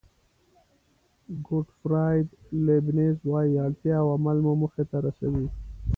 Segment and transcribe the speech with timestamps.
[1.45, 2.27] ګوټفراید
[2.65, 5.47] لیبنېز وایي اړتیا او عمل مو موخې ته رسوي.